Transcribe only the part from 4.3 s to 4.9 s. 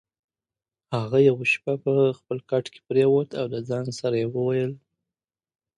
وویل: